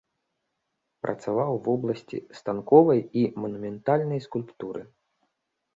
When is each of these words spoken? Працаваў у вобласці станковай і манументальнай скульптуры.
Працаваў 1.07 1.51
у 1.59 1.61
вобласці 1.67 2.23
станковай 2.41 2.99
і 3.21 3.27
манументальнай 3.45 4.19
скульптуры. 4.27 4.81